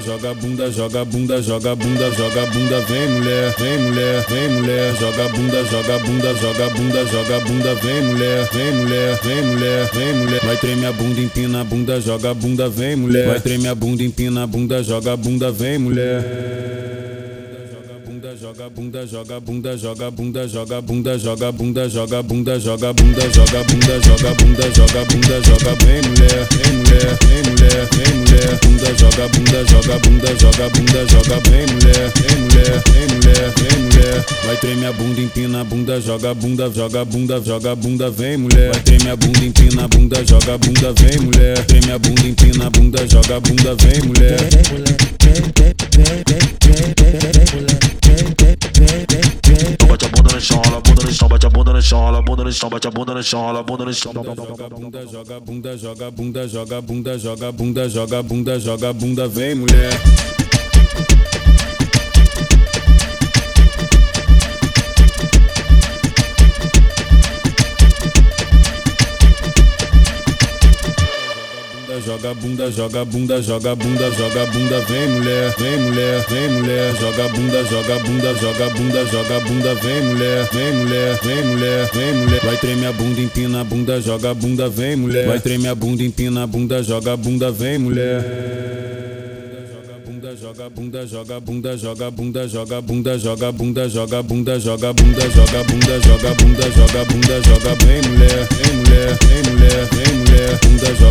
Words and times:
Joga 0.00 0.34
bunda, 0.34 0.70
joga 0.70 1.04
bunda, 1.04 1.40
joga 1.40 1.76
bunda, 1.76 2.10
joga 2.10 2.46
bunda, 2.46 2.80
vem 2.80 3.08
mulher, 3.08 3.54
vem 3.58 3.78
mulher, 3.78 4.24
vem 4.28 4.48
mulher, 4.48 4.94
joga 4.98 5.28
bunda, 5.28 5.64
joga 5.64 5.98
bunda, 6.00 6.34
joga 6.34 6.70
bunda, 6.70 7.04
joga 7.04 7.40
bunda, 7.40 7.74
vem 7.76 8.02
mulher, 8.02 8.48
vem 8.52 8.72
mulher, 8.72 9.20
vem 9.22 9.42
mulher, 9.44 9.90
vem 9.92 10.14
mulher. 10.14 10.40
Vai 10.44 10.56
tremer 10.56 10.86
a 10.86 10.92
bunda, 10.92 11.20
empina 11.20 11.60
a 11.60 11.64
bunda, 11.64 12.00
joga 12.00 12.34
bunda, 12.34 12.68
vem 12.68 12.96
mulher. 12.96 13.26
Vai 13.28 13.40
tremer 13.40 13.68
a 13.68 13.74
bunda, 13.74 14.02
empina 14.02 14.42
a 14.42 14.46
bunda, 14.46 14.82
joga 14.82 15.16
bunda, 15.16 15.50
vem 15.52 15.78
mulher 15.78 16.74
joga 18.36 18.68
bunda, 18.68 19.06
joga 19.06 19.40
bunda, 19.40 19.76
joga 19.76 20.10
bunda, 20.10 20.48
joga 20.48 20.82
bunda, 20.82 21.18
joga 21.18 21.52
bunda, 21.52 21.88
joga 21.88 22.22
bunda, 22.22 22.58
joga 22.58 22.92
bunda, 22.92 23.30
joga 23.30 23.62
bunda, 23.62 24.00
joga 24.00 24.34
bunda, 24.34 24.70
joga 24.70 25.04
bunda, 25.04 25.40
joga 25.40 25.74
bem 25.84 26.02
mulher, 26.02 26.02
vem 26.02 26.02
mulher, 26.02 26.46
vem 26.50 26.72
mulher, 26.72 26.84
bunda, 26.84 26.93
joga 28.96 29.28
bunda, 29.28 29.64
joga 29.64 29.98
bunda, 29.98 30.34
joga 30.36 30.68
bunda, 30.70 31.06
joga 31.06 31.40
bem 31.48 31.66
mulher, 31.66 32.12
vem 32.16 32.36
mulher, 32.42 32.82
vem 32.86 33.06
mulher, 33.16 33.52
vem 33.56 33.78
mulher, 33.82 34.24
vai 34.44 34.56
tremer 34.56 34.88
a 34.88 34.92
bunda, 34.92 35.20
empina 35.20 35.60
a 35.60 35.64
bunda, 35.64 36.00
joga 36.00 36.34
bunda, 36.34 36.70
joga 36.70 37.04
bunda, 37.04 37.40
joga 37.40 37.76
bunda, 37.76 38.10
vem 38.10 38.36
mulher, 38.36 38.72
vai 38.72 38.80
tremer 38.82 39.12
a 39.12 39.16
bunda, 39.16 39.44
empina 39.44 39.84
a 39.84 39.88
bunda, 39.88 40.24
joga 40.24 40.58
bunda, 40.58 40.92
vem 40.92 41.20
mulher, 41.20 41.64
treme 41.66 41.92
a 41.92 41.98
bunda, 41.98 42.26
empina 42.26 42.66
a 42.66 42.70
bunda, 42.70 43.06
joga 43.06 43.40
bunda, 43.40 43.74
vem 43.76 44.02
mulher. 44.02 45.63
Bunda 50.94 51.06
no 51.06 51.12
chão, 51.12 51.28
bate 51.28 51.46
a 51.46 51.50
bunda 51.50 51.72
no 51.72 51.82
chão, 51.82 52.00
rola 52.00 52.22
bunda 52.22 52.44
no 52.44 52.52
chão, 52.52 52.70
bate 52.70 52.86
a 52.86 52.90
bunda 52.90 53.14
no 53.14 53.22
chão, 53.22 53.42
rola 53.42 53.62
bunda 53.62 53.84
no 53.84 53.94
chão. 53.94 54.12
Bunda, 54.12 55.06
joga 55.06 55.40
bunda, 55.40 55.76
joga 55.76 56.10
bunda, 56.10 56.48
joga 56.48 56.80
bunda, 56.80 57.18
joga 57.18 57.52
bunda, 57.52 57.88
joga 57.88 58.22
bunda, 58.22 58.60
joga 58.60 58.92
bunda, 58.92 59.28
vem 59.28 59.54
mulher. 59.54 60.43
Joga 72.00 72.34
bunda, 72.34 72.70
joga 72.70 73.04
bunda, 73.04 73.40
joga 73.42 73.74
bunda, 73.76 74.10
joga 74.10 74.46
bunda, 74.46 74.80
vem 74.80 75.08
mulher, 75.08 75.54
vem 75.58 75.78
mulher, 75.78 76.24
vem 76.28 76.48
mulher, 76.50 76.94
joga 76.96 77.28
bunda, 77.28 77.64
joga 77.64 77.98
bunda, 78.00 78.34
joga 78.34 78.70
bunda, 78.70 79.04
joga 79.06 79.40
bunda, 79.40 79.74
vem 79.74 80.02
mulher, 80.02 80.48
vem 80.52 80.72
mulher, 80.72 81.18
vem 81.22 81.44
mulher, 81.44 81.90
vem 81.92 82.14
mulher, 82.14 82.40
vai 82.44 82.56
tremer 82.56 82.86
a 82.88 82.92
bunda, 82.92 83.20
empina 83.20 83.60
a 83.60 83.64
bunda, 83.64 84.00
joga 84.00 84.34
bunda, 84.34 84.68
vem 84.68 84.96
mulher, 84.96 85.26
vai 85.26 85.40
tremer 85.40 85.68
a 85.70 85.74
bunda, 85.74 86.02
empina 86.02 86.42
a 86.42 86.46
bunda, 86.46 86.82
joga 86.82 87.16
bunda, 87.16 87.50
vem 87.50 87.78
mulher 87.78 88.24
joga 90.36 90.68
bunda, 90.70 91.06
joga 91.06 91.40
bunda, 91.40 91.76
joga 91.76 92.10
bunda, 92.10 92.48
joga 92.48 92.80
bunda, 92.82 93.18
joga 93.18 93.52
bunda, 93.52 93.88
joga 93.88 94.22
bunda, 94.22 94.58
joga 94.58 94.92
bunda, 94.92 95.30
joga 95.30 95.62
bunda, 95.62 96.00
joga 96.00 96.34
bunda, 96.34 96.70
joga 96.70 97.04
bunda, 97.04 97.40
joga 97.40 97.74
bem 97.84 98.02
mulher, 98.02 98.10
vem 98.10 98.10
mulher, 98.10 98.46
vem 98.50 98.72
mulher, 98.76 98.84
bunda, 98.84 98.93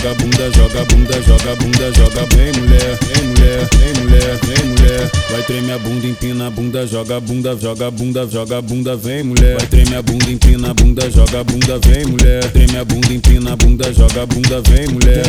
joga 0.00 0.14
bunda, 0.14 0.50
joga 0.50 0.84
bunda, 0.86 1.22
joga 1.22 1.56
bunda, 1.56 1.92
joga 1.92 2.26
bem 2.34 2.52
mulher, 2.58 2.98
vem 3.02 3.24
mulher, 3.28 3.68
vem 3.74 4.02
mulher, 4.02 4.38
vem 4.42 4.64
mulher, 4.70 5.10
vai 5.30 5.42
tremer 5.42 5.74
a 5.74 5.78
bunda, 5.78 6.06
empina 6.06 6.46
a 6.46 6.50
bunda, 6.50 6.86
joga 6.86 7.20
bunda, 7.20 7.56
joga 7.56 7.90
bunda, 7.90 8.26
joga 8.26 8.62
bunda, 8.62 8.96
vem 8.96 9.22
mulher, 9.22 9.58
vai 9.58 9.66
tremer 9.66 9.98
a 9.98 10.02
bunda, 10.02 10.30
empina 10.30 10.70
a 10.70 10.74
bunda, 10.74 11.10
joga 11.10 11.44
bunda, 11.44 11.78
vem 11.84 12.06
mulher, 12.06 12.50
treme 12.50 12.78
a 12.78 12.84
bunda, 12.84 13.12
empina 13.12 13.52
a 13.52 13.56
bunda, 13.56 13.92
joga 13.92 14.26
bunda, 14.26 14.62
vem 14.62 14.88
mulher. 14.88 15.24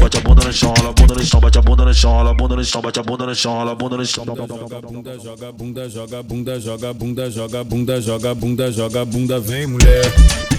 Bate 0.00 0.16
a 0.16 0.20
bunda 0.20 0.44
no 0.44 0.52
chão, 0.52 0.72
rola 0.76 0.90
a 0.90 0.92
bunda 0.92 1.14
no 1.14 1.24
chão, 1.24 1.40
bate 1.40 1.58
a 1.58 1.62
bunda 1.62 1.84
no 1.84 1.94
chão, 1.94 2.12
rola 2.12 2.34
bunda 2.34 2.56
no 2.56 2.64
chão, 2.64 2.80
bate 2.80 2.98
a 2.98 3.02
bunda 3.02 3.26
no 3.26 3.34
chão, 3.34 3.54
rola 3.54 3.74
bunda 3.74 3.96
no 3.96 4.06
chão. 4.06 4.24
Joga 4.24 4.82
bunda, 4.82 5.18
joga 5.18 5.52
bunda, 5.52 5.90
joga 5.90 6.22
bunda, 6.22 6.60
joga 6.60 6.94
bunda, 6.94 7.30
joga 7.30 7.64
bunda, 7.64 8.00
joga 8.00 8.34
bunda, 8.34 8.72
joga 8.72 9.04
bunda, 9.04 9.40
vem 9.40 9.66
mulher. 9.66 10.55